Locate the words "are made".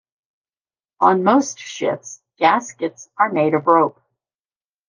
3.19-3.53